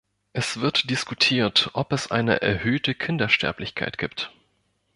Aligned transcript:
Es 0.33 0.59
wird 0.61 0.89
diskutiert, 0.89 1.69
ob 1.73 1.93
es 1.93 2.09
eine 2.09 2.41
erhöhte 2.41 2.95
Kindersterblichkeit 2.95 3.99
gibt. 3.99 4.33